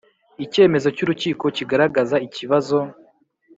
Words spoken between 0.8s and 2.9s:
cy urukiko kigaragaza ikibazo